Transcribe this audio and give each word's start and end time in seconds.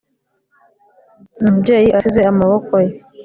Umubyeyi 1.47 1.89
asize 1.97 2.21
amaboko 2.31 2.73
ye 2.85 2.93